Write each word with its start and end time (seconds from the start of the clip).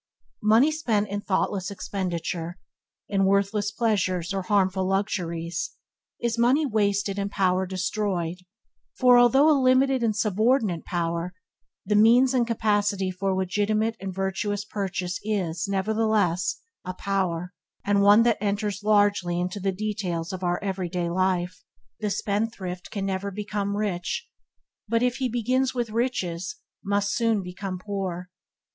Money 0.41 0.71
spent 0.71 1.07
in 1.09 1.21
thoughtless 1.21 1.69
expenditure– 1.69 2.57
in 3.07 3.23
worthless 3.23 3.71
pleasures 3.71 4.33
or 4.33 4.41
harmful 4.41 4.83
luxuries– 4.87 5.73
is 6.19 6.39
money 6.39 6.65
wasted 6.65 7.19
and 7.19 7.29
power 7.29 7.67
destroyed; 7.67 8.39
for, 8.97 9.19
although 9.19 9.47
a 9.47 9.53
limited 9.61 10.01
and 10.01 10.15
subordinate 10.15 10.83
power, 10.85 11.35
the 11.85 11.93
means 11.93 12.33
and 12.33 12.47
capacity 12.47 13.11
for 13.11 13.35
legitimate 13.35 13.95
and 13.99 14.11
virtuous 14.11 14.65
purchase 14.65 15.19
is, 15.23 15.67
nevertheless, 15.67 16.59
a 16.83 16.95
power, 16.95 17.53
and 17.85 18.01
one 18.01 18.23
that 18.23 18.41
enters 18.41 18.81
largely 18.81 19.39
into 19.39 19.59
the 19.59 19.71
details 19.71 20.33
of 20.33 20.43
our 20.43 20.59
everyday 20.63 21.11
life. 21.11 21.63
The 21.99 22.09
spendthrift 22.09 22.89
can 22.89 23.05
never 23.05 23.29
become 23.29 23.77
rich, 23.77 24.27
but 24.87 25.03
if 25.03 25.17
he 25.17 25.29
begin 25.29 25.63
with 25.75 25.91
riches, 25.91 26.55
must 26.83 27.13
soon 27.13 27.43
become 27.43 27.77
poor. 27.77 28.31